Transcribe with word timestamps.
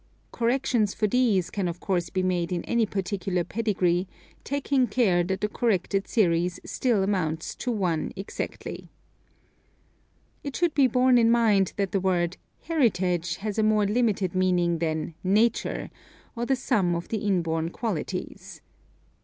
Corrections 0.31 0.95
for 0.95 1.05
these 1.05 1.51
can 1.51 1.67
of 1.67 1.79
course 1.79 2.09
be 2.09 2.23
made 2.23 2.51
in 2.51 2.63
any 2.65 2.87
particular 2.87 3.43
pedigree, 3.43 4.07
taking 4.43 4.87
care 4.87 5.23
that 5.23 5.41
the 5.41 5.47
corrected 5.47 6.07
series 6.07 6.59
still 6.65 7.03
amounts 7.03 7.53
to 7.53 7.83
i 7.83 8.09
exactly. 8.15 8.89
It 10.43 10.55
should 10.55 10.73
be 10.73 10.87
borne 10.87 11.19
in 11.19 11.29
mind 11.29 11.73
that 11.75 11.91
the 11.91 11.99
word" 11.99 12.37
Heritage" 12.67 13.35
has 13.45 13.59
a 13.59 13.63
more 13.63 13.85
limited 13.85 14.33
meaning 14.33 14.79
than" 14.79 15.13
Nature," 15.23 15.91
or 16.35 16.47
the 16.47 16.55
sum 16.55 16.95
of 16.95 17.09
the 17.09 17.17
inborn 17.19 17.69
qualities. 17.69 18.59